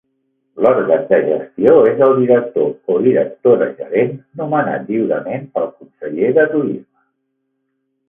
L'òrgan 0.65 1.03
de 1.11 1.19
gestió 1.27 1.73
és 1.89 2.01
el 2.07 2.15
director 2.21 2.95
o 2.95 2.97
directora 3.09 3.69
gerent, 3.83 4.19
nomenat 4.43 4.93
lliurement 4.95 5.49
pel 5.55 5.73
Conseller 5.79 6.37
de 6.43 6.51
Turisme. 6.59 7.07